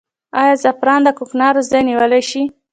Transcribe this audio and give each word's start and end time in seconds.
آیا 0.39 0.53
زعفران 0.63 1.01
د 1.05 1.09
کوکنارو 1.17 1.61
ځای 1.69 1.81
نیولی 1.89 2.21
شي؟ 2.29 2.43